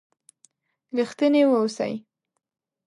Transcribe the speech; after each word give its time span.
رښتيني 0.97 1.41
و 1.47 1.53
اوسئ! 1.59 1.93